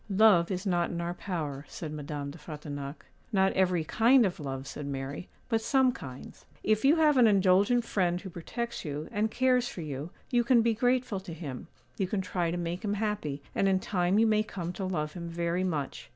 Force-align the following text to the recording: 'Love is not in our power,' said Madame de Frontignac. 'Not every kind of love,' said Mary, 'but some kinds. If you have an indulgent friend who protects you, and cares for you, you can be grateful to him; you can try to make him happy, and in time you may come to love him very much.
'Love 0.09 0.49
is 0.49 0.65
not 0.65 0.89
in 0.89 0.99
our 0.99 1.13
power,' 1.13 1.63
said 1.67 1.93
Madame 1.93 2.31
de 2.31 2.37
Frontignac. 2.39 3.05
'Not 3.31 3.53
every 3.53 3.83
kind 3.83 4.25
of 4.25 4.39
love,' 4.39 4.65
said 4.65 4.87
Mary, 4.87 5.29
'but 5.47 5.61
some 5.61 5.91
kinds. 5.91 6.43
If 6.63 6.83
you 6.83 6.95
have 6.95 7.17
an 7.17 7.27
indulgent 7.27 7.85
friend 7.85 8.19
who 8.19 8.31
protects 8.31 8.83
you, 8.83 9.07
and 9.11 9.29
cares 9.29 9.67
for 9.67 9.81
you, 9.81 10.09
you 10.31 10.43
can 10.43 10.63
be 10.63 10.73
grateful 10.73 11.19
to 11.19 11.35
him; 11.35 11.67
you 11.99 12.07
can 12.07 12.21
try 12.21 12.49
to 12.49 12.57
make 12.57 12.83
him 12.83 12.95
happy, 12.95 13.43
and 13.53 13.67
in 13.67 13.79
time 13.79 14.17
you 14.17 14.25
may 14.25 14.41
come 14.41 14.73
to 14.73 14.85
love 14.85 15.13
him 15.13 15.29
very 15.29 15.63
much. 15.63 16.09